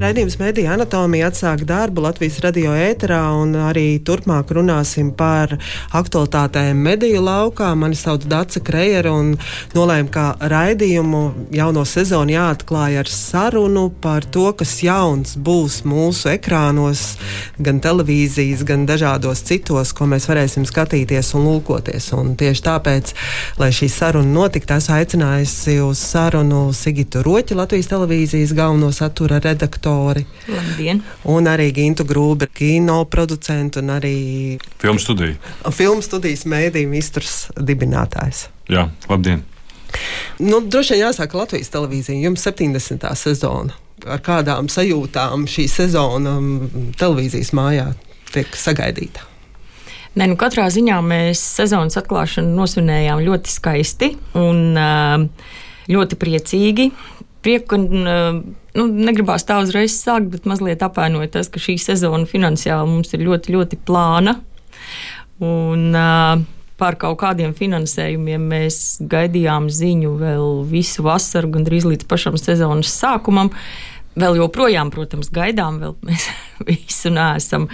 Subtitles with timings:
[0.00, 5.50] Raidījums Mēdīņa anatomija atsāk darbu Latvijas radio ēterā un arī turpmāk runāsim par
[5.92, 7.68] aktualitātēm mediju laukā.
[7.76, 9.34] Mani sauc Dāca Krejera un
[9.76, 11.20] nolēma, ka raidījumu
[11.52, 17.04] jauno sezonu jāatklāja ar sarunu par to, kas jauns būs mūsu ekrānos,
[17.60, 22.08] gan televīzijas, gan dažādos citos, ko mēs varēsim skatīties un lūkoties.
[22.16, 23.12] Un tieši tāpēc,
[23.60, 29.89] lai šī saruna notiktu, esmu aicinājusi uz sarunu Sigitu Roķi, Latvijas televīzijas galveno satura redaktoru
[29.90, 30.24] autori.
[30.48, 31.02] Labdien!
[31.30, 35.36] Un arī Gintu Grūbi, kino producentu un arī filmu studiju.
[35.72, 38.48] Filmu studijas mēdīņu mistrs dibinātājs.
[38.70, 39.44] Jā, labdien!
[40.38, 42.20] Nu, droši vien jāsaka Latvijas televīzija.
[42.22, 43.08] Jums 70.
[43.18, 43.74] sezona.
[44.06, 47.90] Ar kādām sajūtām šī sezona mm, televīzijas mājā
[48.32, 49.26] tiek sagaidīta?
[50.18, 54.74] Nē, nu katrā ziņā mēs sezonas atklāšanu nosvinējām ļoti skaisti un
[55.90, 56.88] ļoti priecīgi
[57.44, 57.78] prieku, ka
[58.76, 63.26] nu, negribās tā uzreiz sākt, bet mazliet apvainoju tas, ka šī sezona finansiāli mums ir
[63.26, 64.38] ļoti, ļoti plāna.
[65.40, 66.48] Un, uh,
[66.80, 73.50] Par kaut kādiem finansējumiem mēs gaidījām ziņu vēl visu vasaru, gandrīz līdz pašam sezonas sākumam.
[74.16, 76.24] Vēl joprojām, protams, gaidām, vēl mēs
[76.70, 77.68] visu neesam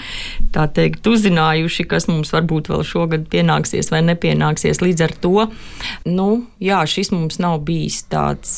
[0.52, 4.82] teikt, uzzinājuši, kas mums varbūt vēl šogad pienāksies vai nepienāksies.
[4.84, 5.48] Līdz ar to,
[6.08, 6.30] nu,
[6.62, 8.56] jā, šis mums nav bijis tāds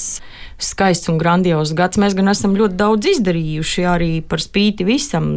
[0.59, 2.01] skaists un grandios gads.
[2.03, 5.29] Mēs gan esam ļoti daudz izdarījuši arī par spīti visam,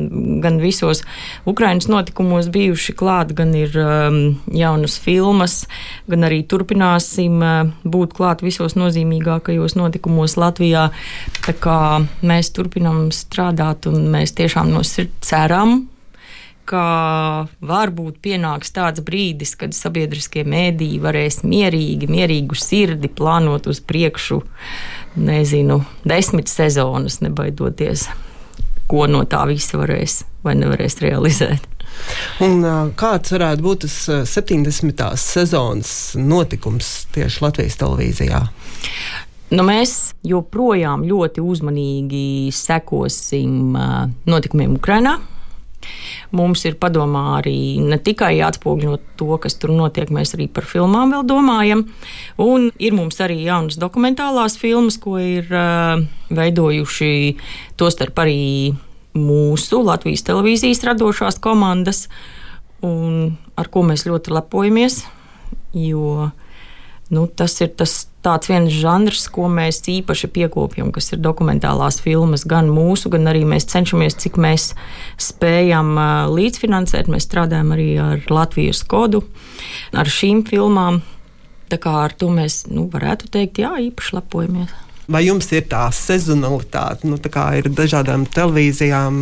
[0.41, 1.03] gan visos
[1.49, 4.19] Ukraiņas notikumos bijuši klāt, gan ir um,
[4.57, 5.61] jaunas filmas,
[6.09, 10.89] gan arī turpināsim uh, būt klāt visos nozīmīgākajos notikumos Latvijā.
[11.45, 11.79] Tā kā
[12.25, 15.85] mēs turpinam strādāt un mēs tiešām no sirds ceram,
[16.71, 24.41] ka varbūt pienāks tāds brīdis, kad sabiedriskie mēdīji varēs mierīgi, mierīgu sirdi plānot uz priekšu,
[25.19, 28.07] nezinu, desmit sezonas, nebaidoties,
[28.91, 31.67] ko no tā visa varēs vai nevarēs realizēt.
[32.41, 32.63] Un,
[32.97, 33.97] kāds varētu būt tas
[34.31, 35.03] 70.
[35.19, 38.45] sezonas notikums tieši Latvijas televīzijā?
[39.51, 42.23] Nu, mēs joprojām ļoti uzmanīgi
[42.55, 43.75] sekosim
[44.29, 45.17] notikumiem Ukrajinā.
[46.31, 51.11] Mums ir padomā arī ne tikai jāatspoguļot to, kas tur notiek, mēs arī par filmām
[51.11, 51.83] vēl domājam.
[52.39, 55.99] Un ir mums arī jaunas dokumentālās filmas, ko ir uh,
[56.31, 57.11] veidojuši
[57.81, 58.43] tostarp arī
[59.17, 62.05] mūsu Latvijas televīzijas radošās komandas,
[62.85, 65.01] un ar ko mēs ļoti lepojamies.
[65.75, 66.31] Jo
[67.11, 72.45] nu, tas ir tas tāds viens žanrs, ko mēs īpaši piekopjam, kas ir dokumentālās filmas,
[72.47, 74.71] gan mūsu, gan arī mēs cenšamies, cik mēs
[75.21, 75.95] spējam
[76.33, 77.09] līdzfinansēt.
[77.11, 79.23] Mēs strādājam arī ar Latvijas kodu,
[79.97, 81.01] ar šīm filmām.
[81.71, 84.73] Tā kā ar to mēs nu, varētu teikt, jā, īpaši lepojamies.
[85.11, 89.15] Vai jums ir tā sezonalitāte, nu, tā kā ir dažādām televīzijām,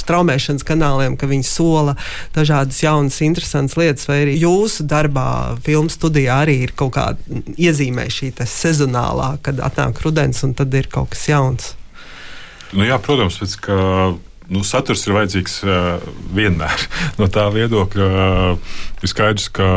[0.00, 1.94] straumēšanas kanāliem, ka viņi sola
[2.34, 8.08] dažādas jaunas, interesantas lietas, vai arī jūsu darbā, filmu studijā arī ir kaut kāda iezīmē
[8.10, 11.74] šī sezonālā, kad atnāk rudens un tad ir kaut kas jauns?
[12.70, 13.78] Nu jā, protams, pēc, ka
[14.50, 16.86] nu, saturs ir vajadzīgs uh, vienmēr.
[17.20, 19.68] No tā viedokļa uh, ir skaidrs, ka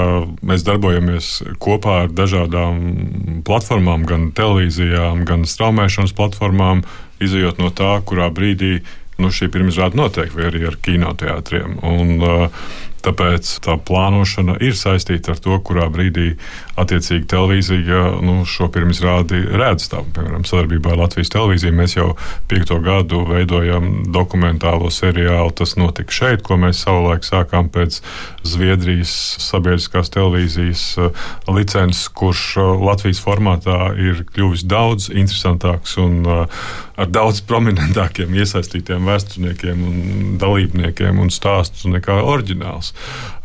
[0.46, 6.84] mēs darbojamies kopā ar dažādām platformām, gan televīzijām, gan straumēšanas platformām,
[7.24, 8.80] izējot no tā, kurā brīdī
[9.22, 11.78] nu, šī pirmizrāde notiek, vai arī ar kinoteātriem.
[11.86, 12.66] Un, uh,
[13.04, 16.38] Tāpēc tā plānošana ir saistīta ar to, kurā brīdī
[16.80, 19.88] attiecīgi televīzija nu, šo pirmizrādi redz.
[19.92, 22.08] Tā, piemēram, sadarbībā ar Latvijas televīziju mēs jau
[22.52, 25.54] piekto gadu veidojam dokumentālo seriālu.
[25.58, 28.00] Tas notika šeit, ko mēs savulaik sākām pēc
[28.48, 29.14] Zviedrijas
[29.44, 36.66] sabiedriskās televīzijas uh, licences, kurš uh, Latvijas formātā ir kļuvis daudz interesantāks un uh,
[36.98, 42.94] ar daudz prominentākiem iesaistītiem vēsturniekiem un dalībniekiem un stāstus nekā oriģināls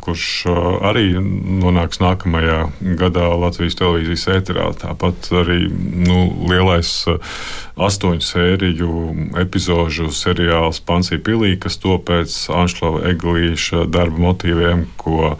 [0.09, 0.49] kurš
[0.89, 2.61] arī nonāks nākamajā
[2.97, 4.71] gadā Latvijas televīzijas ēterā.
[4.81, 6.93] Tāpat arī nu, lielais
[7.79, 8.93] astoņu sēriju
[9.39, 15.37] epizodu seriāls Pansija Pilī, kas to pēc Anšlava Eglīša darba motīviem, ko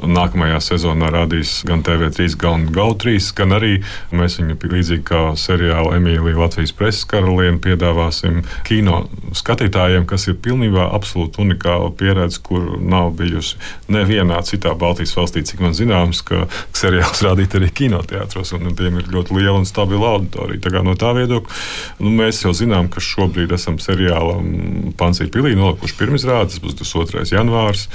[0.00, 3.74] nākamajā sezonā radīs gan TV3, gan GAU3, gan arī
[4.14, 9.04] mēs viņu līdzīgi kā seriālu Emīlija Latvijas preses karalieni piedāvāsim kino
[9.36, 13.60] skatītājiem, kas ir pilnībā absolūti unikāla pieredze, kur nav bijusi
[13.92, 19.00] neviena nevienā citā Baltijas valstī, cik man zināms, ka seriāls rādīt arī kinoteātros, un tiem
[19.00, 20.62] ir ļoti liela un stabila auditorija.
[20.62, 21.60] Tā no tā viedokļa
[22.02, 27.24] nu, mēs jau zinām, ka šobrīd esam seriālam Pansīra pilī nolikuši pirmizrādes, būs 22.
[27.32, 27.88] janvārs.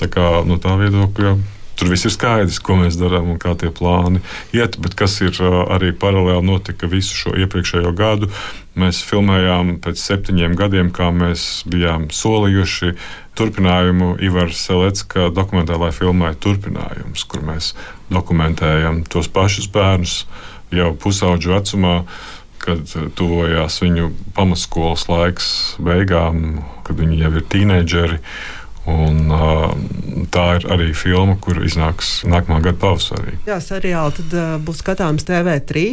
[0.00, 1.36] Tā kā no tā viedokļa
[1.78, 4.20] Tur viss ir skaidrs, ko mēs darām un kā tie plāni
[4.54, 4.76] iet.
[4.82, 8.28] Bet kas ir arī paralēli notika visu šo iepriekšējo gadu,
[8.78, 12.92] mēs filmējām pēc septiņiem gadiem, kā mēs bijām solījuši
[13.38, 17.72] turpinājumu Ivara Selecka dokumentālajai filmai Turpinājums, kur mēs
[18.12, 20.22] dokumentējam tos pašus bērnus
[20.72, 21.96] jau pusauģu vecumā
[22.62, 25.46] kad tuvojās viņu pamatskolas laiks
[25.82, 28.18] beigām, kad viņi jau ir tīneģeri.
[28.90, 29.68] Un, uh,
[30.34, 33.36] tā ir arī filma, kur iznāks nākamā gada pavasarī.
[33.46, 35.84] Jā, seriāli tad uh, būs skatāms TV3,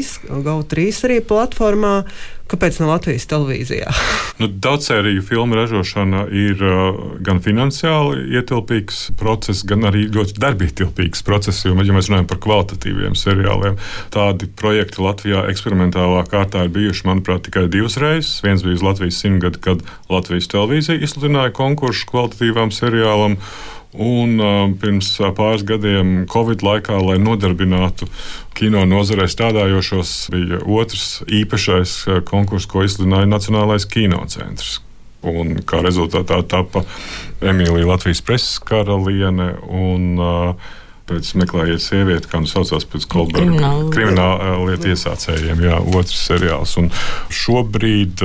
[0.45, 1.93] GO3 arī platformā.
[2.49, 3.91] Kāpēc ne Latvijas televīzijā?
[4.41, 11.65] nu, Daudzsēriju filmu ražošana ir uh, gan finansiāli ietilpīgs process, gan arī ļoti darbietilpīgs process.
[11.67, 13.77] Jo, ja mēs runājam par kvalitatīviem seriāliem,
[14.15, 18.39] tādi projekti Latvijā eksperimentālā kārtā ir bijuši, manuprāt, tikai divas reizes.
[18.45, 23.37] Viens bija uz Latvijas simtgadu, kad Latvijas televīzija izsludināja konkursu kvalitatīvām seriālam.
[23.97, 28.05] Un uh, pirms uh, pāris gadiem, Covid laikā, lai nodarbinātu
[28.53, 34.77] kino nozarē strādājošos, bija otrs īpašais uh, konkurss, ko izsludināja Nacionālais kinocentrs.
[35.25, 36.85] Un kā rezultātā tapa
[37.41, 40.69] Emīlija Latvijas preses karaliene un uh,
[41.09, 46.75] pēc meklējiet sievieti, kā nu saucās pēc Kolberga krimināla lietu iesācējiem, jā, otrs seriāls.
[46.81, 46.89] Un
[47.33, 48.23] šobrīd,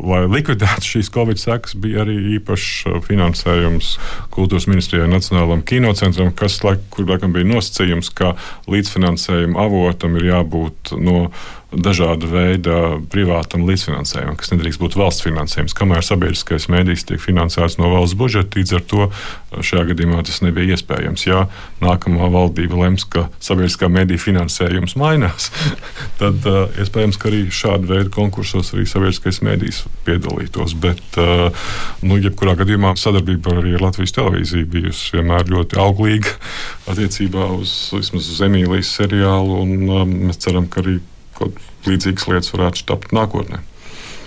[0.00, 3.92] lai likvidētu šīs Covid sekas, bija arī īpašs finansējums
[4.34, 6.60] kultūras ministrijai Nacionālajam kinocentram, kas,
[6.94, 8.34] kur laikam bija nosacījums, ka
[8.70, 11.28] līdzfinansējuma avotam ir jābūt no
[11.70, 12.76] dažāda veida
[13.10, 15.74] privātam līdzfinansējumam, kas nedrīkst būt valsts finansējums.
[15.78, 19.06] Kamēr sabiedriskais mēdījis tiek finansēts no valsts budžeta, līdz ar to
[19.54, 21.26] šajā gadījumā tas nebija iespējams.
[21.28, 21.44] Ja
[21.82, 25.50] nākamā valdība lems, ka sabiedriskā mēdīja finansējums mainās,
[26.20, 30.74] tad uh, iespējams, ka arī šāda veida konkursos arī sabiedriskais mēdījis piedalītos.
[30.82, 31.54] Bet, uh,
[32.02, 36.34] nu, jebkurā gadījumā sadarbība arī ar Latvijas televīziju bijusi vienmēr ļoti auglīga
[36.90, 40.98] attiecībā uz, uz Emīlijas seriālu, un um, mēs ceram, ka arī
[41.40, 43.64] kaut līdzīgas lietas varētu tapt nākotnē.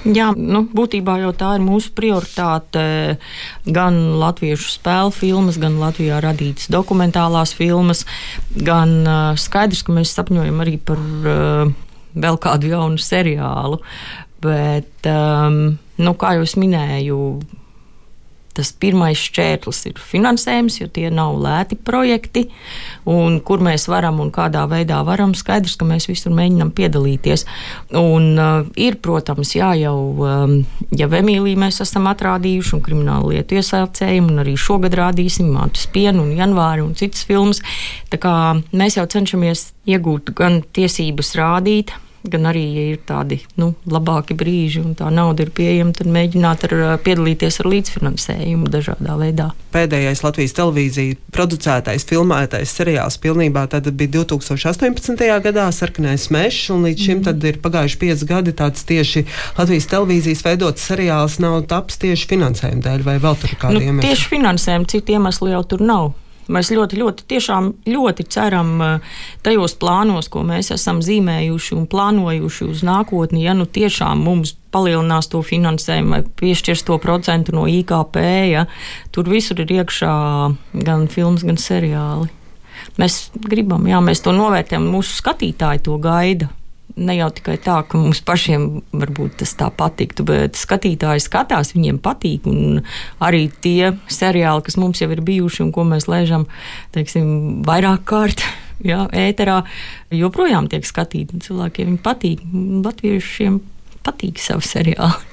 [0.03, 2.81] Jā, nu, būtībā jau tā ir mūsu prioritāte.
[3.63, 8.03] Gan latviešu spēļu filmas, gan Latvijā radītas dokumentālās filmas,
[8.51, 11.71] gan uh, skaidrs, ka mēs sapņojam arī par uh,
[12.19, 13.79] vēl kādu jaunu seriālu.
[14.43, 17.19] Bet, um, nu, kā jau minēju,
[18.53, 22.45] Tas pirmais šķērslis ir finansējums, jo tie nav lēti projekti,
[23.09, 25.33] un kur mēs varam un kādā veidā varam.
[25.37, 27.47] Skaidrs, ka mēs visur mēģinām piedalīties.
[27.97, 30.55] Un, uh, ir, protams, jā, jau um,
[30.93, 36.25] jau Emīliju mēs esam atrādījuši, un kriminālu lietu iesācējumu, un arī šogad rādīsim Mātus Pienu
[36.27, 37.63] un Janvāri un citas filmas.
[38.13, 38.35] Tā kā
[38.73, 44.81] mēs jau cenšamies iegūt gan tiesības rādīt, gan arī, ja ir tādi nu, labāki brīži
[44.83, 49.49] un tā nauda ir pieejama, tad mēģināt ar, piedalīties ar līdzfinansējumu dažādā veidā.
[49.73, 55.25] Pēdējais Latvijas televīzija producētais, filmētais seriāls pilnībā bija 2018.
[55.43, 57.45] gadā Sarkanais mežs, un līdz šim mm.
[57.51, 59.25] ir pagājuši pieci gadi tāds tieši
[59.57, 64.09] Latvijas televīzijas veidots seriāls nav taps tieši finansējuma dēļ vai vēl tur kādiem nu, iemesliem?
[64.09, 66.11] Tieši finansējuma, citu iemeslu jau tur nav.
[66.51, 69.13] Mēs ļoti, ļoti, tiešām ļoti ceram eh,
[69.45, 73.45] tajos plānos, ko mēs esam zīmējuši un plānojuši uz nākotni.
[73.45, 78.19] Ja nu tiešām mums palielinās to finansējumu vai piešķirs to procentu no IKP,
[78.51, 78.65] ja,
[79.13, 80.15] tur visur ir iekšā
[80.83, 82.31] gan filmas, gan seriāli.
[82.99, 86.49] Mēs gribam, jā, mēs to novērtējam, mūsu skatītāji to gaida
[86.95, 91.99] ne jau tikai tā, ka mums pašiem varbūt tas tā patiktu, bet skatītāji skatās, viņiem
[92.03, 92.45] patīk.
[93.23, 96.47] Arī tie seriāli, kas mums jau ir bijuši un ko mēs lēžam,
[96.95, 98.45] teiksim, vairāk kārt.
[98.89, 99.61] Jā, ēterā
[100.11, 101.39] joprojām tiek skatīti.
[101.45, 102.41] Cilvēkiem patīk.
[102.83, 103.61] Latviešiem
[104.03, 105.32] patīk savu seriālu.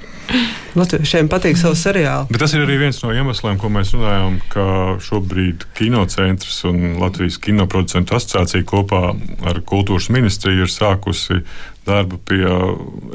[0.79, 2.29] Latviešiem patīk savu seriālu.
[2.31, 4.65] Bet tas ir arī viens no iemesliem, ko mēs runājam, ka
[5.03, 9.03] šobrīd kinocentrs un Latvijas kinoproducentu asociācija kopā
[9.51, 11.41] ar kultūras ministriju ir sākusi
[11.89, 12.45] darbu pie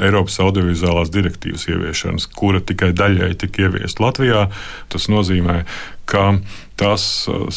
[0.04, 4.48] Eiropas audiovizuālās direktīvas ieviešanas, kura tikai daļēji tika ieviesta Latvijā.
[4.92, 5.62] Tas nozīmē,
[6.10, 6.34] ka
[6.80, 7.06] tās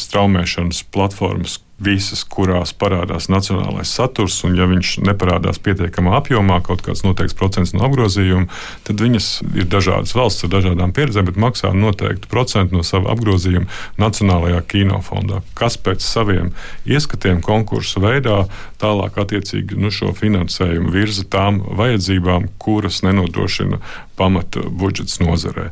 [0.05, 7.05] straumēšanas platformas, visas, kurās parādās nacionālais saturs, un ja viņš neparādās pietiekamā apjomā, kaut kāds
[7.05, 8.49] noteikts procents no apgrozījuma,
[8.87, 13.69] tad viņas ir dažādas valsts ar dažādām pieredzēm, bet maksā noteiktu procentu no sava apgrozījuma
[13.99, 16.51] Nacionālajā kinofondā, kas pēc saviem
[16.87, 18.43] ieskatiem konkursu veidā
[18.81, 23.79] tālāk attiecīgi nu, šo finansējumu virza tām vajadzībām, kuras nenodrošina
[24.19, 25.69] pamata budžets nozarē.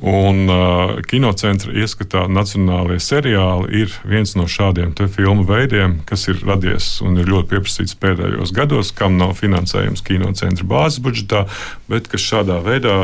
[0.00, 7.02] Un uh, kinocentra ieskatā nacionālajie seriāli ir viens no šādiem filmu veidiem, kas ir radies
[7.04, 11.42] un ir ļoti pieprasīts pēdējos gados, kam nav finansējums kinocentra bāzes budžetā,
[11.90, 12.94] bet kas šādā veidā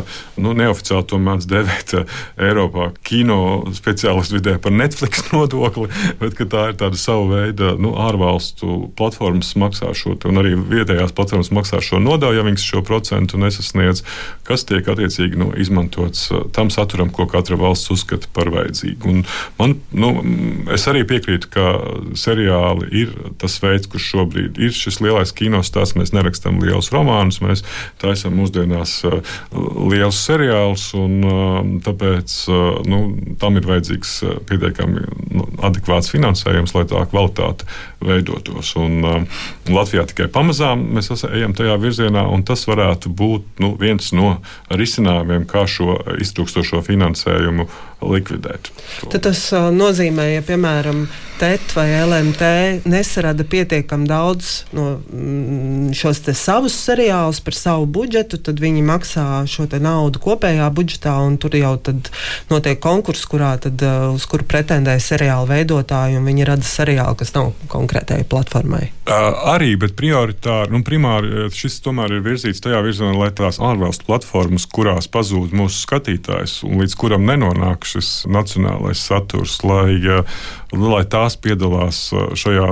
[0.40, 5.90] nu, neoficiāli to mēdz devēt uh, Eiropā kino speciālistu vidē par Netflix nodokli,
[6.23, 11.52] bet tā ir tāda sava veida nu, ārvalstu platformas maksā šo, un arī vietējās platformas
[11.52, 14.05] maksā šo nodevu, ja viņas šo procentu nesasniedz.
[14.47, 19.11] Kas tie tiek attiecīgi nu, izmantots uh, tam saturam, ko katra valsts uzskata par vajadzīgu.
[19.11, 19.25] Un
[19.59, 20.12] man, nu,
[20.75, 21.66] es arī piekrītu, ka
[22.18, 25.97] seriāli ir tas veids, kurš šobrīd ir šis lielais kinostāsts.
[25.99, 27.64] Mēs nerakstām lielus romānus, mēs
[28.02, 29.18] taisām mūsdienās uh,
[29.90, 32.37] lielus seriālus, un uh, tāpēc
[32.87, 33.00] nu,
[33.40, 34.12] tam ir vajadzīgs
[34.49, 35.04] pietiekami
[35.35, 37.66] nu, adekvāts finansējums, lai tā kvalitāte
[38.04, 38.75] veidotos.
[38.80, 39.26] Un,
[39.71, 44.37] Latvijā tikai pamazām mēs ejam tajā virzienā, un tas varētu būt nu, viens no
[44.71, 47.69] risinājumiem, kā šo iztrūkstošo finansējumu
[48.03, 48.73] likvidēt.
[49.12, 52.43] Tad tas nozīmē, ja piemēram TET vai LMT
[52.88, 59.67] nesarada pietiekami daudz no mm, šos savus seriālus par savu budžetu, tad viņi maksā šo
[59.76, 61.75] naudu kopējā budžetā, un tur jau
[62.49, 63.83] notiek konkurss, kurā tad,
[64.15, 68.87] uz kuru pretendē seriāla veidotāji, un viņi rada seriālu, kas nav konkrētai platformai.
[69.07, 74.65] Arī, bet prioritāri, nu, primāri šis tomēr ir virzīts tajā virzienā, lai tās ārvalstu platformas,
[74.67, 79.97] kurās pazūd mūsu skatītājs un līdz kuram nenonāk šis nacionālais saturs, lai,
[80.75, 82.69] lai tās piedalās uh, šajā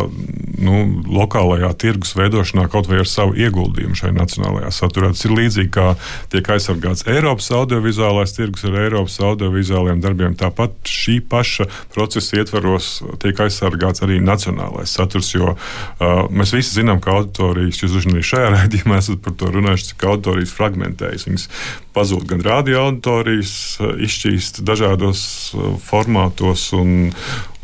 [0.65, 0.79] nu,
[1.15, 5.13] lokālajā tirgus veidošanā kaut vai ar savu ieguldījumu šajā nacionālajā saturā.
[5.15, 5.87] Tas ir līdzīgi kā
[6.33, 10.37] tiek aizsargāts Eiropas audiovizuālais tirgus ar Eiropas audiovizuāliem darbiem.
[10.39, 12.91] Tāpat šī paša procesa ietvaros
[13.23, 18.53] tiek aizsargāts arī nacionālais saturs, jo uh, mēs visi zinām, ka auditorijas, jūs arī šajā
[18.59, 21.29] raidījumā esat par to runājuši, cik auditorijas fragmentējas.
[21.31, 21.49] Viņas
[21.95, 25.25] pazūd gan radio auditorijas, uh, izšķīst dažādos
[25.55, 27.13] uh, formātos un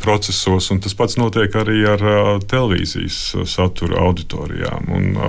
[0.00, 2.02] procesos, un tas pats notiek arī ar
[2.50, 3.18] televīzijas
[3.50, 4.88] satura auditorijām.
[4.96, 5.20] Un,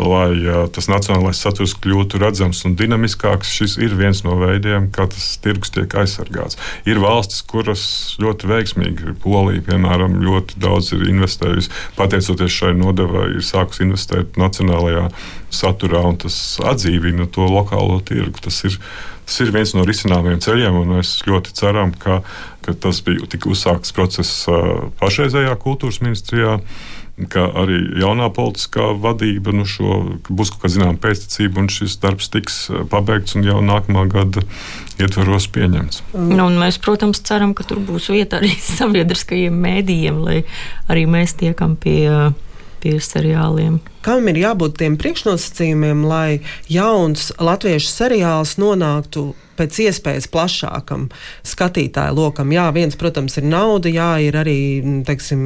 [0.00, 5.32] lai tas nacionālais saturs kļūtu redzams un dinamiskāks, šis ir viens no veidiem, kā tas
[5.42, 6.58] tirgus tiek aizsargāts.
[6.88, 7.84] Ir valstis, kuras
[8.22, 15.08] ļoti veiksmīgi, Polija, piemēram, ļoti daudz ir investējusi, pateicoties šai nodevai, ir sākusi investēt nacionālajā
[15.52, 18.40] saturā, un tas atdzīvina to lokālo tirgu.
[18.44, 18.78] Tas ir
[19.30, 22.16] Tas ir viens no risinājumiem ceļiem, un mēs ļoti ceram, ka,
[22.70, 24.46] ka tas bija tik uzsākts process
[25.02, 26.60] pašreizējā kultūras ministrijā
[27.28, 29.98] ka arī jaunā politiskā vadība nu šo,
[30.30, 32.60] būs kaut kāda zināmā pēctecība, un šis darbs tiks
[32.92, 34.44] pabeigts un jau nākamā gada
[35.00, 36.04] ietvaros pieņemts.
[36.14, 40.38] Nu, mēs, protams, ceram, ka tur būs vieta arī sabiedriskajiem mēdījiem, lai
[40.88, 42.06] arī mēs tiekam pie
[42.80, 43.74] pie seriāliem.
[44.00, 46.40] Kam ir jābūt tiem priekšnosacījumiem, lai
[46.72, 51.08] jauns latviešu seriāls nonāktu pēc iespējas plašākam
[51.46, 52.52] skatītāju lokam.
[52.54, 54.58] Jā, viens, protams, ir nauda, jā, ir arī
[55.06, 55.42] teiksim,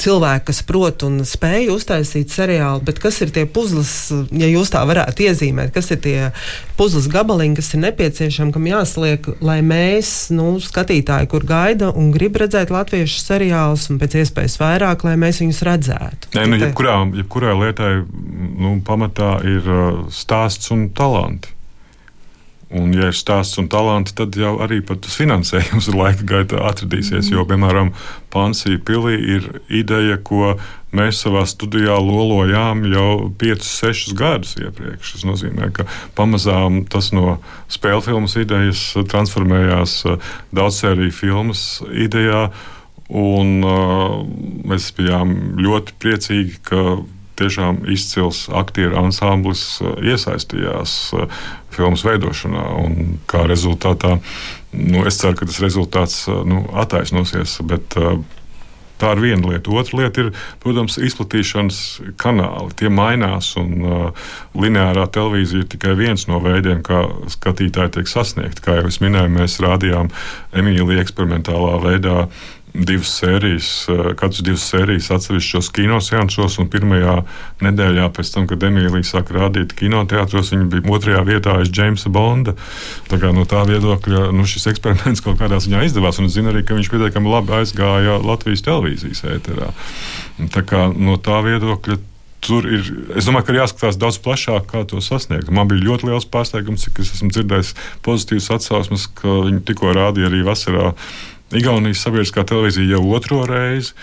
[0.00, 3.92] cilvēki, kas prot un spēj uztaisīt seriālu, bet kas ir tie puzles,
[4.34, 6.16] ja jūs tā varētu iezīmēt, kas ir tie
[6.78, 12.38] puzles gabaliņi, kas ir nepieciešami, kam jāsliek, lai mēs, nu, skatītāji, kur gaida un grib
[12.40, 16.32] redzēt latviešu seriālus un pēc iespējas vairāk, lai mēs viņus redzētu.
[16.36, 21.55] Nē, nu, jebkurā, jebkurā lietai nu, pamatā ir uh, stāsts un talanti.
[22.66, 27.30] Un, ja ir stāsts un talanti, tad jau arī tas finansējums laika gaitā atradīsies.
[27.30, 27.92] Jo, piemēram,
[28.34, 30.56] Pansija pilī ir ideja, ko
[30.96, 35.14] mēs savā studijā lolojām jau 5, 6 gadus iepriekš.
[35.14, 35.86] Tas nozīmē, ka
[36.18, 37.38] pamazām tas no
[37.70, 38.82] spēļu filmas idejas
[39.12, 40.00] transformējās
[40.56, 42.48] daudzsēriju filmas idejā.
[43.06, 44.24] Un, uh,
[44.66, 46.96] mēs bijām ļoti priecīgi, ka
[47.38, 51.42] tiešām izcils aktieru ansamblis uh, iesaistījās uh,
[51.74, 52.64] filmas veidošanā.
[53.30, 54.16] Kā rezultātā
[54.76, 57.60] nu, es ceru, ka tas rezultāts uh, nu, attaisnosies.
[57.66, 57.98] Bet,
[58.96, 59.72] Tā ir viena lieta.
[59.76, 60.30] Otra lieta ir,
[60.62, 61.80] protams, izplatīšanas
[62.20, 62.72] kanāli.
[62.80, 68.64] Tie mainās, un uh, lineārā televīzija ir tikai viens no veidiem, kā skatītāji tiek sasniegti.
[68.64, 70.08] Kā jau es minēju, mēs rādījām
[70.56, 72.16] Emīliju eksperimentālā veidā
[72.84, 77.16] divas sērijas, eh, katras divas sērijas atsevišķos kinoseansos, pirmajā
[77.64, 82.56] nedēļā pēc tam, kad Emīlija sāka rādīt kinoteātros, viņa bija otrajā vietā aiz Jamesa Bonda.
[83.08, 86.64] Tā kā no tā viedokļa nu, šis eksperiments kaut kādā ziņā izdevās, es zinu arī,
[86.66, 89.72] ka viņš pietiekami labi aizgāja Latvijas televīzijas ēterā.
[90.52, 91.98] Tā kā no tā viedokļa
[92.46, 92.84] tur ir.
[93.18, 95.50] Es domāju, ka ir jāskatās daudz plašāk, kā to sasniegt.
[95.54, 97.72] Man bija ļoti liels pārsteigums, cik es esmu dzirdējis
[98.06, 100.92] pozitīvas atsauksmes, ka viņi tikko rādīja arī vasarā
[101.54, 103.94] Igaunijas sabiedriskā televīzija jau otro reizi.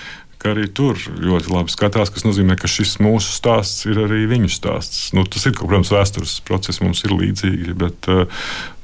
[0.44, 5.06] Arī tur ļoti labi skatās, kas nozīmē, ka šis mūsu stāsts ir arī viņu stāsts.
[5.16, 8.10] Nu, tas ir, protams, vēstures process, mums ir līdzīgi, bet,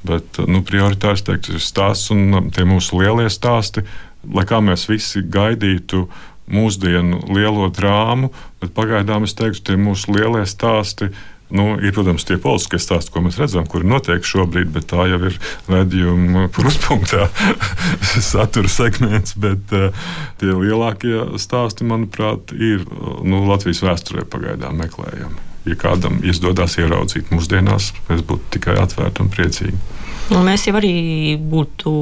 [0.08, 3.84] bet nu, prioritārs teikt, ir stāsts un tie mūsu lielie stāsti,
[4.32, 6.06] lai kā mēs visi gaidītu
[6.48, 11.10] mūsdienu lielo drāmu, bet pagaidām es teiktu, tie mūsu lielie stāsti
[11.50, 15.18] Nu, ir, protams, tie politiskie stāsti, ko mēs redzam, kuri notiek šobrīd, bet tā jau
[15.26, 17.26] ir redzējuma kruspunktā
[18.30, 19.34] satura segments.
[19.40, 19.90] Bet uh,
[20.38, 22.86] tie lielākie stāsti, manuprāt, ir
[23.26, 25.46] nu, Latvijas vēsturē pagaidām meklējami.
[25.68, 29.84] Ja kādam izdodas ieraudzīt mūsdienās, mēs būtu tikai atvērti un priecīgi.
[30.30, 31.92] Un mēs jau arī būtu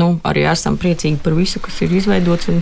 [0.00, 2.60] nu, arī esam priecīgi par visu, kas ir izveidots, un,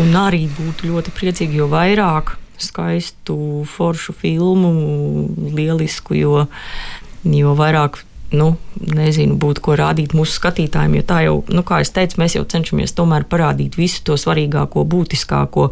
[0.00, 3.38] un arī būtu ļoti priecīgi, jo vairāk skaistu,
[3.70, 4.72] foršu filmu,
[5.56, 6.44] lielisku, jo,
[7.24, 8.02] jo vairāk.
[8.34, 12.34] Nu, nezinu, būtu ko rādīt mūsu skatītājiem, jo tā jau, nu, kā jau teicu, mēs
[12.34, 15.68] jau cenšamies tomēr parādīt visu to svarīgāko, būtiskāko.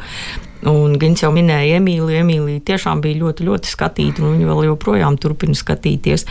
[0.70, 2.20] Un Gins jau minēja Emīliju.
[2.22, 6.24] Emīlija tiešām bija ļoti, ļoti skatīta, un viņa vēl joprojām turpina skatīties.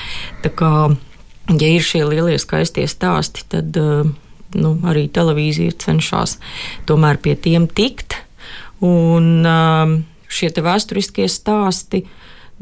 [0.46, 0.72] Tā kā,
[1.52, 4.08] ja ir šie lielie skaistie stāsti, tad eh,
[4.58, 6.40] nu, arī televīzija cenšas
[6.90, 8.18] tomēr pie tiem tikt.
[8.84, 9.94] Un, um,
[10.34, 12.04] šie vēsturiskie stāsti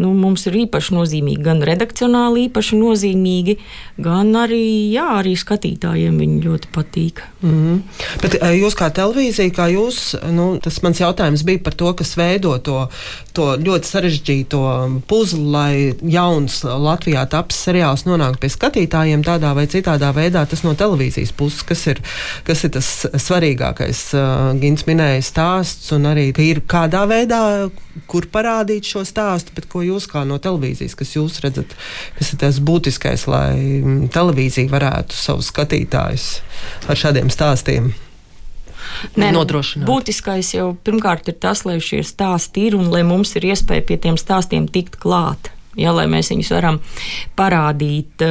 [0.01, 3.57] nu, mums ir īpaši nozīmīgi, gan redakcionāli īpaši nozīmīgi,
[4.01, 4.63] gan arī,
[4.93, 7.23] jā, arī skatītājiem viņi ļoti patīk.
[7.41, 7.81] Mm -hmm.
[8.21, 12.17] Bet eh, jūs kā televīzija, kā jūs, nu, tas mans jautājums bija par to, kas
[12.17, 12.87] veido to,
[13.33, 14.61] to ļoti sarežģīto
[15.07, 20.73] puzli, lai jauns Latvijā taps seriāls nonāk pie skatītājiem tādā vai citādā veidā, tas no
[20.73, 22.01] televīzijas puses, kas ir,
[22.43, 24.13] kas ir tas svarīgākais.
[24.13, 27.69] Uh, Gins minēja stāsts un arī, ir kādā veidā,
[28.07, 31.65] kur parādīt šo stāstu, bet ko jūs kā no televīzijas, kas jūs redzat,
[32.19, 36.41] kas ir tas būtiskais, lai mm, televīzija varētu savus skatītājus
[36.87, 37.91] ar šādiem stāstiem?
[39.15, 39.87] Nē, nu, nodrošināt.
[39.87, 43.97] Būtiskais jau pirmkārt ir tas, lai šie stāsti ir un lai mums ir iespēja pie
[44.01, 45.51] tiem stāstiem tikt klāt.
[45.79, 46.81] Ja, lai mēs viņus varam
[47.39, 48.25] parādīt.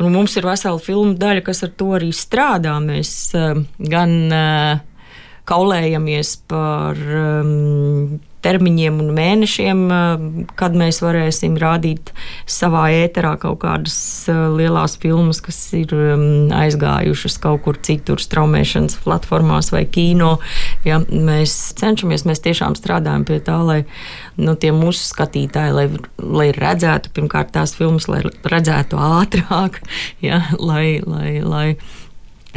[0.00, 2.78] Nu, mums ir vesela filmu daļa, kas ar to arī strādā.
[2.80, 3.60] Mēs uh,
[3.92, 4.80] gan uh,
[5.50, 10.24] kaulējamies par um, termiņiem un mēnešiem, eh,
[10.58, 12.12] kad mēs varēsim rādīt
[12.50, 13.96] savā ēterā kaut kādas
[14.30, 20.38] eh, lielās filmas, kas ir mm, aizgājušas kaut kur citur, straumēšanas platformās vai kino.
[20.86, 23.80] Ja, mēs cenšamies, mēs tiešām strādājam pie tā, lai
[24.40, 25.86] nu, tie mūsu skatītāji, lai,
[26.18, 29.82] lai redzētu pirmkārt tās filmas, lai redzētu ātrāk,
[30.28, 31.66] ja, lai, lai, lai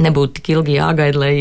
[0.02, 1.36] nebūtu tik ilgi jāgaida, lai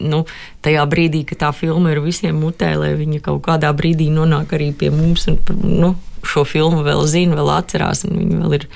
[0.00, 0.24] nu,
[0.64, 4.70] tajā brīdī, kad tā filma ir visiem mutē, lai viņa kaut kādā brīdī nonāk arī
[4.76, 5.26] pie mums.
[5.30, 5.94] Un, nu,
[6.26, 8.66] šo filmu vēl zina, vēl atcerās, un viņa vēl ir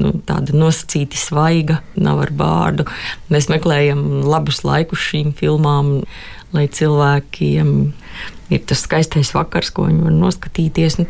[0.00, 2.86] nu, tāda nosacīta, svaiga, nav ar bārdu.
[3.30, 6.00] Mēs meklējam labus laikus šīm filmām,
[6.56, 7.72] lai cilvēkiem
[8.50, 10.98] ir tas skaistais vakars, ko viņi var noskatīties.
[10.98, 11.06] Nu,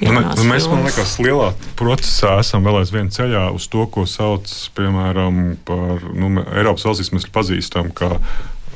[0.00, 5.58] Nu, mēs, man liekas, lielā procesā esam vēl aizvien ceļā uz to, ko sauc piemēram
[5.68, 7.12] par nu, Eiropas valstīs.
[7.12, 8.14] Mēs pazīstam, kā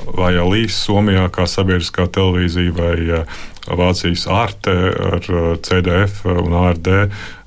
[0.04, 3.22] vai Līs Somijā, kā sabiedriskā televīzija, vai
[3.64, 4.74] Vācijas ārte
[5.14, 5.24] ar
[5.64, 6.90] CDF un ARD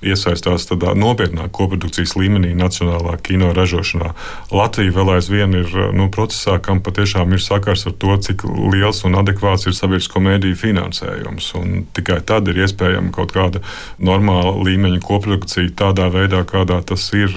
[0.06, 4.12] iesaistās tādā nopietnā koprodukcijas līmenī, nacionālā kino ražošanā.
[4.54, 9.18] Latvija vēl aizvien ir nu, procesā, kam patiešām ir sakars ar to, cik liels un
[9.18, 11.50] adekvāts ir sabiedrisko mēdīju finansējums.
[11.58, 13.64] Un tikai tad ir iespējama kaut kāda
[13.98, 17.34] normāla līmeņa koprodukcija tādā veidā, kādā tas ir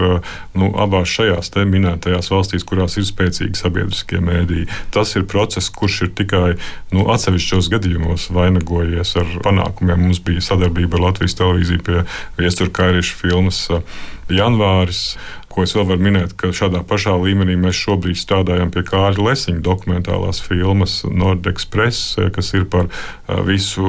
[0.55, 4.69] nu, abās šajās minētajās valstīs, kurās ir spēcīgi sabiedriskie mēdīji.
[4.95, 6.55] Tas ir process, kurš ir tikai
[6.93, 10.01] nu, atsevišķos gadījumos vainagots vainagojies ar panākumiem.
[10.07, 12.03] Mums bija sadarbība ar Latvijas televīziju pie
[12.39, 13.83] Viestura Kairiša filmas uh,
[14.31, 15.17] Janvāris
[15.51, 19.63] ko es vēl varu minēt, ka šādā pašā līmenī mēs šobrīd strādājam pie Kārļa Lesiņa
[19.67, 23.83] dokumentālās filmas Nordexpress, eh, kas ir par eh, visu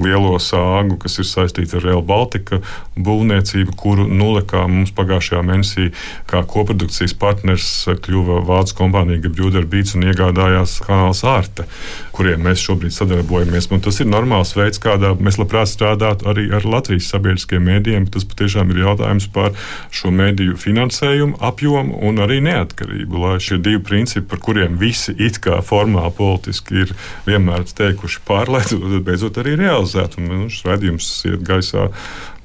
[0.00, 2.62] lielo sāgu, kas ir saistīta ar Real Baltica
[2.96, 5.90] būvniecību, kuru nulekā mums pagājušajā mēnesī
[6.30, 7.68] kā koprodukcijas partners
[8.06, 11.68] kļuva vācu kompānija Gabrjūder Beats un iegādājās kanāls Ārte,
[12.16, 13.68] kuriem mēs šobrīd sadarbojamies.
[13.74, 18.08] Un tas ir normāls veids, kādā mēs labprāt strādātu arī ar Latvijas sabiedriskiem mēdījiem.
[18.08, 19.52] Tas patiešām ir jautājums par
[19.92, 23.18] šo mēdīju finansējumu finansējumu, apjomu un arī neatkarību.
[23.18, 26.94] Lai šie divi principi, par kuriem visi it kā formāli politiski ir
[27.26, 30.18] vienmēr teikuši pārlaidu, beidzot arī realizēt.
[30.18, 31.90] Un nu, šis redzējums iet gaisā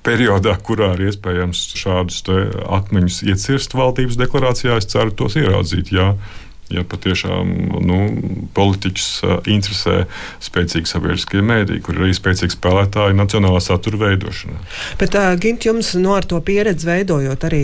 [0.04, 2.23] periodā, kurā ir iespējams šādus
[2.67, 5.93] akmeņus iecirst valdības deklarācijā, es ceru tos ieraudzīt.
[5.93, 6.15] Jā
[6.71, 7.51] ja patiešām
[7.86, 7.99] nu,
[8.55, 9.10] politiķus
[9.51, 10.05] interesē
[10.43, 14.60] spēcīgi sabiedriskie mēdīji, kur ir arī spēcīgi spēlētāji nacionālā satura veidošanā.
[15.01, 17.63] Bet, uh, Gint, jums no ar to pieredzi veidojot arī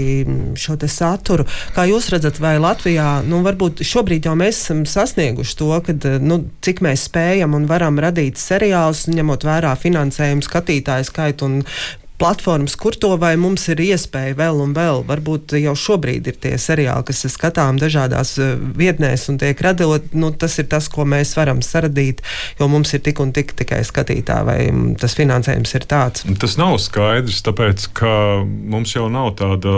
[0.60, 5.72] šo saturu, kā jūs redzat, vai Latvijā, nu, varbūt šobrīd jau mēs esam sasnieguši to,
[5.86, 11.58] kad, nu, cik mēs spējam un varam radīt seriālus, ņemot vērā finansējumu, skatītāju skaitu un
[12.17, 15.03] platformas, kur to vai mums ir iespēja vēl un vēl.
[15.08, 20.10] Varbūt jau šobrīd ir tie seriāli, kas ir skatām dažādās eh, vietnēs un tiek radot.
[20.17, 22.23] Nu, tas ir tas, ko mēs varam saradīt,
[22.60, 26.27] jo mums ir tik un tik tikai skatītāji, vai mm, tas finansējums ir tāds.
[26.41, 28.12] Tas nav skaidrs, tāpēc ka
[28.43, 29.73] mums jau nav tāda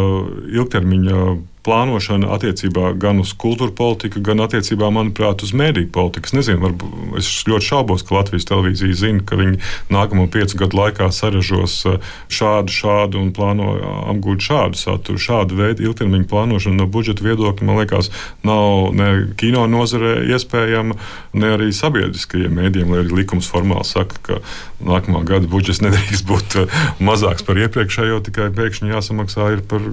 [0.56, 1.24] ilgtermiņa
[1.68, 6.30] plānošana attiecībā gan uz kultūra politiku, gan attiecībā, manuprāt, uz mēdīju politiku.
[6.30, 9.60] Es nezinu, varbūt es ļoti šaubos, ka Latvijas televīzija zina, ka viņi
[9.92, 12.00] nākamo piecu gadu laikā saražos uh,
[12.32, 13.74] šādu, šādu un plāno
[14.14, 15.20] apgūt šādu saturu.
[15.20, 18.12] Šādu veidu ilgtermiņa plānošana no budžeta viedokļa, man liekas,
[18.48, 20.96] nav ne kino nozarē iespējama,
[21.36, 24.40] ne arī sabiedriskajiem mēdījiem, lai arī likums formāli saka, ka
[24.80, 29.84] nākamā gada budžets nedrīkst būt uh, mazāks par iepriekšējo, tikai pēkšņi jāsamaksā par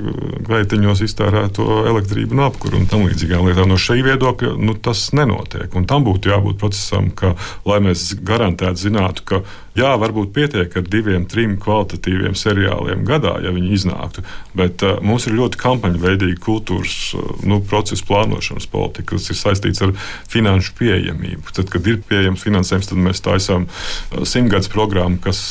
[0.47, 3.71] gaitiņos iztērēt to elektrību un apkuru un tam līdzīgām lietām.
[3.71, 5.69] No šī viedokļa nu, tas nenotiek.
[5.77, 7.35] Un tam būtu jābūt procesam, ka,
[7.69, 9.43] lai mēs garantēti zinātu, ka
[9.77, 14.23] Jā, varbūt pietiek ar diviem, trim kvalitatīviem seriāliem gadā, ja viņi iznāktu.
[14.57, 19.85] Bet uh, mums ir ļoti kampaņveidīga kultūras uh, nu, procesa plānošanas politika, kas ir saistīts
[19.85, 19.93] ar
[20.33, 21.53] finanšu pieejamību.
[21.59, 25.43] Tad, kad ir pieejams finansējums, tad mēs taisām uh, simtgadus programmu, kas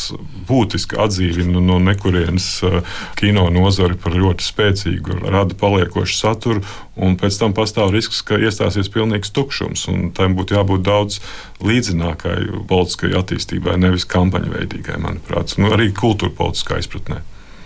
[0.50, 2.82] būtiski atdzīvina no nekurienes uh,
[3.22, 8.92] kino nozari par ļoti spēcīgu, rada paliekošu saturu un pēc tam pastāv risks, ka iestāsies
[8.94, 9.88] pilnīgs tukšums.
[10.18, 11.20] Tam būtu jābūt daudz
[11.66, 17.22] līdzinākai politiskai attīstībai, nevis kampaņu veidīgai, manuprāt, nu, arī kultūra politiskā izpratnē.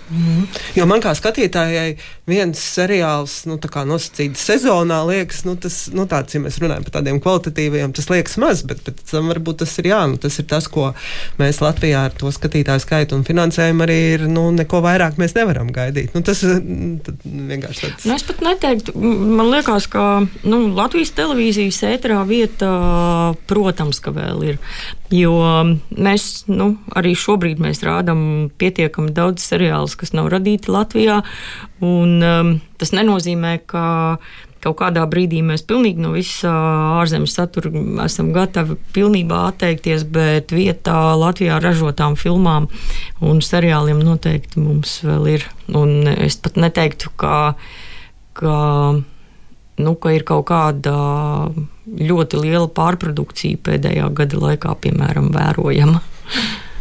[0.09, 0.45] Mm.
[0.77, 1.97] Jo man kā skatītājai
[2.29, 6.85] viens seriāls, nu, tā kā nosacīts sezonā, liekas, nu, tas, nu, tāds, ja mēs runājam
[6.87, 10.39] par tādiem kvalitatīviem, tas liekas maz, bet pēc tam varbūt tas ir jā, nu, tas
[10.41, 10.91] ir tas, ko
[11.41, 15.71] mēs Latvijā ar to skatītāju skaitu un finansējumu arī ir, nu, neko vairāk mēs nevaram
[15.75, 16.15] gaidīt.
[16.17, 18.07] Nu, tas vienkārši tāds.
[18.09, 20.05] Nu, es pat neteiktu, man liekas, ka,
[20.45, 22.71] nu, Latvijas televīzijas ēterā vieta,
[23.49, 24.63] protams, ka vēl ir.
[25.09, 25.33] Jo
[25.89, 28.21] mēs nu, arī šobrīd mēs rādām
[28.61, 31.21] pietiekami daudz seriālus, kas nav radīti Latvijā.
[31.85, 33.83] Un, um, tas nenozīmē, ka
[34.63, 36.51] kaut kādā brīdī mēs pilnīgi no visa
[36.99, 37.71] ārzemes satura
[38.03, 42.67] esam gatavi pilnībā atteikties, bet vietā Latvijā ražotām filmām
[43.23, 45.47] un seriāliem noteikti mums vēl ir.
[45.75, 47.37] Un es pat neteiktu, ka.
[48.39, 48.57] ka
[49.79, 50.93] nu, ka ir kaut kāda
[51.87, 56.01] ļoti liela pārprodukcija pēdējā gada laikā, piemēram, vērojama.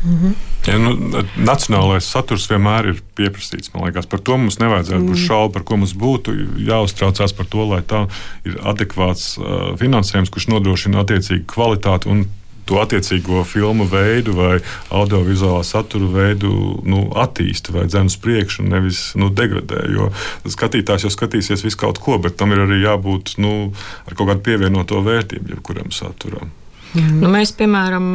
[0.02, 0.47] Mm -hmm.
[0.68, 0.94] Ja, nu,
[1.40, 3.72] nacionālais saturs vienmēr ir pieprasīts.
[3.72, 5.24] Par to mums nevajadzētu būt mm.
[5.26, 6.34] šaubu, par ko mums būtu
[6.68, 8.04] jāuztraucās par to, lai tā
[8.48, 12.26] ir adekvāts uh, finansējums, kurš nodrošina attiecīgu kvalitāti un
[12.68, 14.58] to attiecīgo filmu veidu vai
[14.94, 16.50] audiovizuālā satura veidu
[16.84, 19.86] nu, attīsta vai dzēna uz priekšu, nevis nu, degradē.
[19.94, 20.10] Jo
[20.44, 23.72] skatītājs jau skatīsies visu kaut ko, bet tam ir arī jābūt nu,
[24.04, 26.52] ar kaut kādu pievienoto vērtību jebkuram saturam.
[26.92, 27.20] Mm.
[27.22, 28.12] Nu, mēs, piemēram,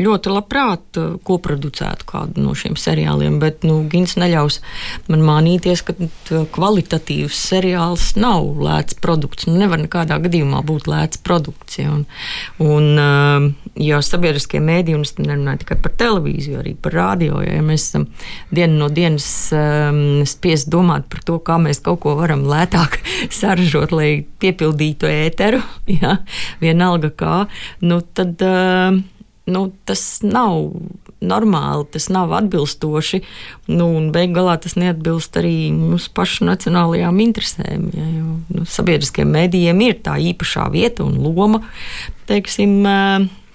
[0.00, 4.60] ļoti labprāt uh, koproducētu kādu no šiem seriāliem, bet nu, Gins neļaus
[5.10, 5.94] man mānīties, ka
[6.54, 9.48] kvalitatīvs seriāls nav lēts produkts.
[9.48, 11.80] Nu, nevar nekādā gadījumā būt lēts produkts.
[11.80, 12.06] Ja, un,
[12.62, 17.56] un, uh, jo sabiedriskie mēdī, un es nerunāju tikai par televīziju, arī par radio, ja,
[17.58, 18.08] ja mēs esam
[18.54, 23.00] dienu no dienas um, spiest domāt par to, kā mēs kaut ko varam lētāk
[23.40, 24.10] saražot, lai
[24.42, 25.62] piepildītu ēteru,
[26.00, 26.18] ja,
[26.62, 27.38] vienalga kā,
[27.84, 28.36] nu tad.
[28.40, 29.00] Uh,
[29.52, 30.70] nu, tas nav
[31.20, 33.22] normāli, tas nav atbilstoši.
[33.68, 37.88] Nu, Beig galā tas neatbilst arī mūsu pašu nacionālajām interesēm.
[37.96, 41.62] Ja, jo, nu, sabiedriskiem mēdījiem ir tā īpašā vieta un loma
[42.30, 42.80] teiksim,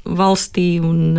[0.05, 0.67] valstī.
[0.83, 1.17] Un,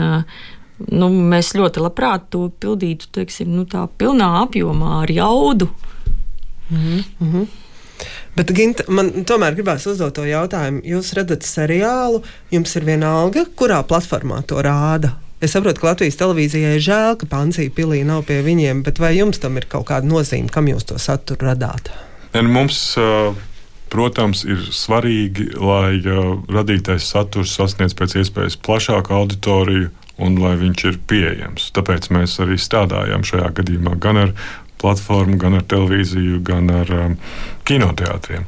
[0.86, 5.70] nu, mēs ļoti labprāt to pildītu teiksim, nu, tā pilnā apjomā ar jaudu.
[6.70, 7.46] Mm -hmm.
[8.36, 10.82] Bet, Gint, man tomēr gribās uzdot to jautājumu.
[10.84, 12.20] Jūs redzat seriālu,
[12.52, 15.14] jums ir viena alga, kurā platformā to rāda?
[15.40, 19.12] Es saprotu, ka Latvijas televīzijai ir žēl, ka Pansija pilī nav pie viņiem, bet vai
[19.18, 21.90] jums tam ir kaut kāda nozīme, kam jūs to saturu radāt?
[22.36, 22.78] Un mums,
[23.92, 29.92] protams, ir svarīgi, lai radītais saturs sasniedz pēc iespējas plašāku auditoriju
[30.24, 31.70] un lai viņš ir pieejams.
[31.76, 34.32] Tāpēc mēs arī strādājam šajā gadījumā gan ar
[34.80, 37.18] platformu, gan ar televīziju, gan ar um,
[37.68, 38.46] kinoteātriem.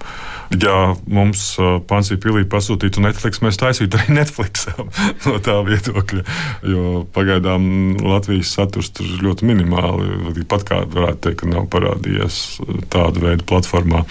[0.57, 1.43] Ja mums
[1.89, 4.65] Pansija Pilī pasūtītu Netflix, mēs taisītu arī Netflix
[5.27, 6.25] no tā viedokļa.
[6.73, 10.45] Jo pagaidām Latvijas saturs tur ļoti minimāli.
[10.49, 12.39] Pat kā varētu teikt, ka nav parādījies
[12.93, 14.05] tāda veida platformā.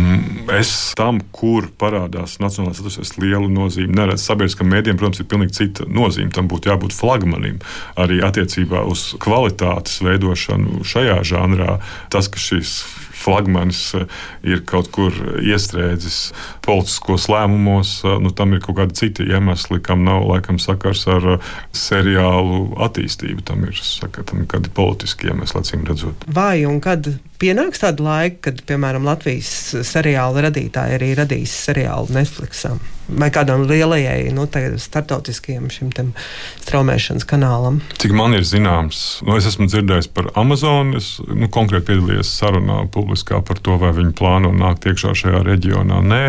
[0.00, 4.26] Mm, es tam, kur parādās nacionālais saturs, es lielu nozīmi neredzu.
[4.26, 6.34] Sabiedriskam mēdījam, protams, ir pilnīgi cita nozīme.
[6.34, 7.62] Tam būtu jābūt flagmanim
[7.94, 11.78] arī attiecībā uz kvalitātes veidošanu šajā žanrā.
[12.10, 12.80] Tas, ka šīs
[13.26, 14.06] flagmanis eh,
[14.46, 16.20] ir kaut kur iestrēdzis
[16.66, 21.30] politiskos lēmumos, eh, nu, tam ir kaut kādi citi iemesli, kam nav laikam sakars ar
[21.36, 23.46] eh, seriālu attīstību.
[23.46, 26.26] Tam ir, saka, tam ir kādi politiski iemesli, acīm redzot.
[26.26, 27.10] Vai un kad
[27.40, 29.50] pienāks tāda laika, kad, piemēram, Latvijas
[29.86, 32.82] seriāla radītāji arī radīs seriālu Netflixam?
[33.08, 34.46] vai kādam lielajai, nu,
[34.80, 37.78] startautiskajam šim straumēšanas kanālam.
[38.00, 40.94] Cik man ir zināms, nu, es esmu dzirdējis par Amazon.
[40.98, 46.02] Es nu, konkrēti piedalījos sarunā publiskā par to, vai viņi plāno nākt iekšā šajā reģionā.
[46.06, 46.22] Nē,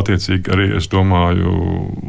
[0.00, 1.56] attiecīgi arī es domāju,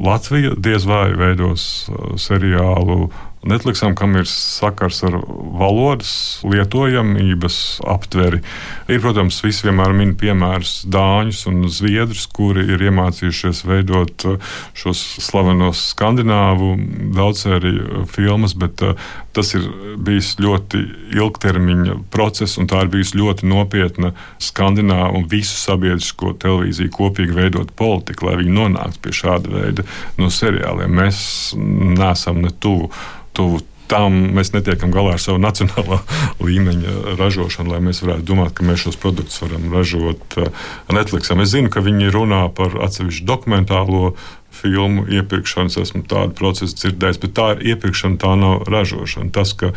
[0.04, 3.06] Latvija diez vai veidos uh, seriālu
[3.42, 5.16] Netflixam, kam ir sakars ar
[5.58, 6.12] valodas
[6.46, 7.56] lietojamības
[7.90, 8.42] aptveri,
[8.86, 15.02] ir, protams, visi vienmēr min piemērus dāņus un zviedrus, kuri ir iemācījušies veidot uh, šos
[15.26, 16.76] slavenos skandināvu
[17.18, 19.66] daudzsēriju filmas, bet uh, tas ir
[20.02, 20.82] bijis ļoti
[21.16, 24.14] ilgtermiņa process, un tā ir bijusi ļoti nopietna
[24.44, 29.88] skandināvu un visu sabiedrisko televīziju kopīgi veidot politiku, lai viņi nonāktu pie šāda veida
[30.20, 30.94] no seriāliem.
[31.02, 31.24] Mēs
[31.58, 32.92] neesam ne tuvu
[33.32, 36.00] tuvu tam mēs netiekam galā ar savu nacionālā
[36.48, 41.44] līmeņa ražošanu, lai mēs varētu domāt, ka mēs šos produktus varam ražot uh, Netflixam.
[41.44, 44.14] Es zinu, ka viņi runā par atsevišķu dokumentālo
[44.62, 45.72] filmu iepirkšanu.
[45.72, 49.32] Es esmu tādu procesu dzirdējis, bet tā ir iepirkšana, tā nav ražošana.
[49.36, 49.72] Tas, ka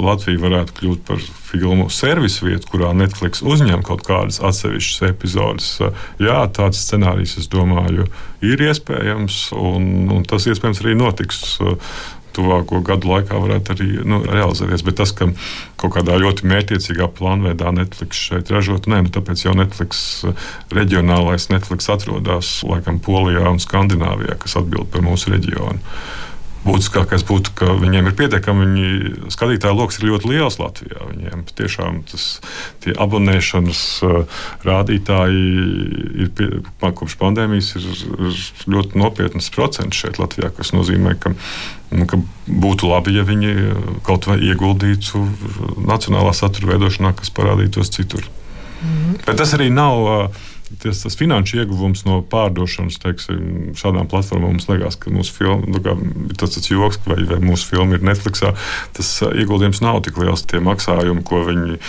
[0.00, 5.70] Latvija varētu kļūt par filmu servisu vietu, kurā Netflix uzņem kaut kādas atsevišķas epizodes,
[6.22, 8.06] jā, tāds scenārijs, es domāju,
[8.44, 11.76] ir iespējams, un, un tas iespējams arī notiks uh,
[12.36, 14.84] tuvāko gadu laikā varētu arī nu, realizēties.
[14.86, 15.30] Bet tas, ka
[15.80, 20.24] kaut kādā ļoti mērķiecīgā plānveidā Netflix šeit ražot, nē, nu, tāpēc jau Netflix
[20.74, 25.80] reģionālais Netflix atrodas laikam Polijā un Skandināvijā, kas atbild par mūsu reģionu.
[26.60, 31.06] Būtiskākais būtu, ka viņiem ir pietiekami, viņi skatītāju lokus ir ļoti liels Latvijā.
[31.08, 32.26] Viņiem tiešām tas
[32.90, 35.44] abonēšanas uh, rādītāji
[36.20, 36.50] ir pie,
[36.84, 37.88] kopš pandēmijas ir,
[38.28, 38.44] ir
[38.76, 41.32] ļoti nopietnas procents šeit Latvijā, kas nozīmē, ka
[41.90, 42.06] Nu,
[42.46, 45.24] būtu labi, ja viņi eh, kaut vai ieguldītu
[45.88, 48.28] nacionālā satura veidošanā, kas parādītos citur.
[48.80, 49.18] Mm.
[49.26, 50.06] Bet tas arī nav.
[50.14, 50.46] Eh,
[50.78, 55.82] tas, tas finanšu ieguvums no pārdošanas teiksim, šādām platformām mums liekas, ka mūsu filma, nu,
[55.84, 55.96] kā,
[56.40, 58.52] tas ir joks, vai, vai mūsu filma ir Netflixā.
[58.96, 60.44] Tas eh, ieguldījums nav tik liels.
[60.50, 61.80] Tie maksājumi, ko viņi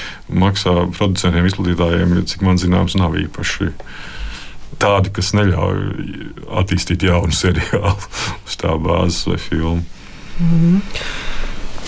[0.41, 3.71] maksā producentiem, izplatītājiem, cik man zināms, nav īpaši
[4.81, 5.83] tādi, kas neļauj
[6.61, 7.97] attīstīt jaunu seriālu
[8.47, 9.83] uz tā bāzes vai filmu.
[10.41, 11.30] Mm -hmm.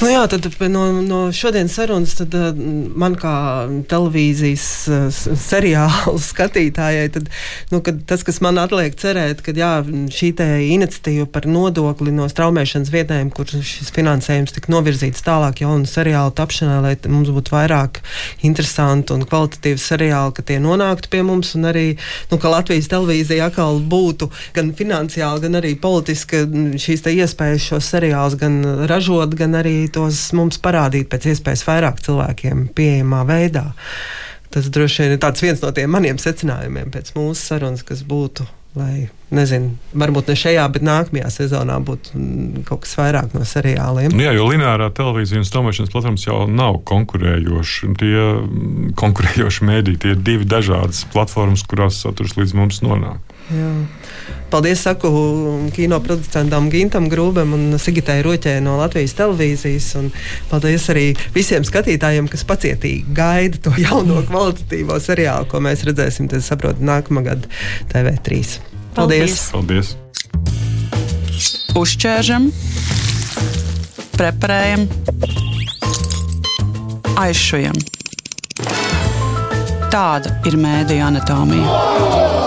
[0.02, 2.50] Nu jā, tad no, no šodienas sarunas tad, uh,
[2.98, 3.34] man kā
[3.92, 5.04] televīzijas uh,
[5.40, 7.30] seriāla skatītājai, tad,
[7.72, 7.80] nu,
[8.10, 10.32] tas, kas man atliek cerēt, ka jā, šī
[10.74, 16.80] iniciatīva par nodokli no straumēšanas vietnēm, kur šis finansējums tika novirzīts tālāk jaunu seriālu tapšanai,
[16.84, 18.02] lai mums būtu vairāk
[18.44, 21.86] interesantu un kvalitatīvu seriālu, ka tie nonāktu pie mums un arī,
[22.34, 26.44] nu, ka Latvijas televīzija atkal būtu gan finansiāli, gan arī politiski
[26.82, 32.68] šīs iespējas šos seriālus gan ražot, gan arī tos mums parādīt pēc iespējas vairāk cilvēkiem
[32.78, 33.72] pieejamā veidā.
[34.54, 38.46] Tas droši vien ir viens no tiem maniem secinājumiem pēc mūsu sarunas, kas būtu,
[38.78, 44.14] lai, nezinu, varbūt ne šajā, bet nākamajā sezonā būtu mm, kaut kas vairāk no seriāliem.
[44.14, 47.94] Nu jā, jo lineārā televīzija un straumēšanas platformas jau nav konkurējoši.
[47.98, 53.33] Tie mm, konkurējoši mēdī, tie ir divi dažādas platformas, kurās saturs līdz mums nonāk.
[53.52, 53.70] Jā.
[54.54, 55.10] Paldies, saku
[55.76, 59.90] kino producentam Gintam Grūbam un Sigitai Roķē no Latvijas televīzijas.
[60.52, 66.48] Paldies arī visiem skatītājiem, kas pacietīgi gaida to jauno kvalitatīvo seriālu, ko mēs redzēsim, tas
[66.48, 67.52] saprot, nākamā gada
[67.92, 68.46] TV3.
[68.96, 69.50] Paldies!
[69.52, 69.96] Paldies.
[71.74, 72.52] Uzķēršam,
[74.14, 74.86] preparējam,
[77.18, 77.82] aizšujam.
[79.94, 82.43] Tāda ir mēdija anatomija.